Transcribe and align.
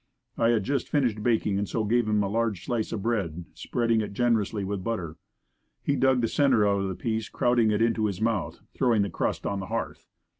I 0.35 0.49
had 0.49 0.63
just 0.63 0.89
finished 0.89 1.21
baking 1.21 1.59
and 1.59 1.69
so 1.69 1.83
gave 1.83 2.07
him 2.09 2.23
a 2.23 2.27
large 2.27 2.65
slice 2.65 2.91
of 2.91 3.03
bread, 3.03 3.45
spreading 3.53 4.01
it 4.01 4.13
generously 4.13 4.63
with 4.63 4.83
butter. 4.83 5.15
He 5.83 5.95
dug 5.95 6.21
the 6.21 6.27
center 6.27 6.67
out 6.67 6.81
of 6.81 6.89
the 6.89 6.95
piece 6.95 7.29
crowding 7.29 7.69
it 7.69 7.83
into 7.83 8.07
his 8.07 8.19
mouth, 8.19 8.61
throwing 8.73 9.03
the 9.03 9.11
crust 9.11 9.45
on 9.45 9.59
the 9.59 9.67
hearth. 9.67 10.07